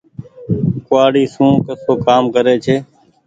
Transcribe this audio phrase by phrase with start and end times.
[0.87, 2.75] ڪوُوآڙي سون ڪسو ڪآم ڪري ڇي۔